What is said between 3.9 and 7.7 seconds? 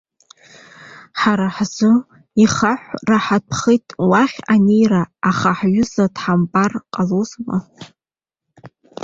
уахь анеира, аха ҳҩыза дҳамбар ҟалозма.